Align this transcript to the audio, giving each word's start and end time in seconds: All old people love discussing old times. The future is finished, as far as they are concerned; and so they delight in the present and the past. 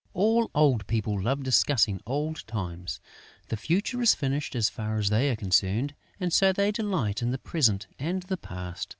All 0.15 0.49
old 0.55 0.87
people 0.87 1.21
love 1.21 1.43
discussing 1.43 2.01
old 2.07 2.47
times. 2.47 2.99
The 3.49 3.55
future 3.55 4.01
is 4.01 4.15
finished, 4.15 4.55
as 4.55 4.67
far 4.67 4.97
as 4.97 5.11
they 5.11 5.29
are 5.29 5.35
concerned; 5.35 5.93
and 6.19 6.33
so 6.33 6.51
they 6.51 6.71
delight 6.71 7.21
in 7.21 7.29
the 7.29 7.37
present 7.37 7.85
and 7.99 8.23
the 8.23 8.35
past. 8.37 8.89